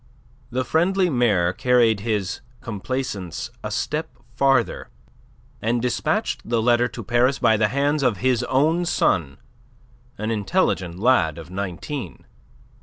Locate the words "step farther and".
3.69-5.79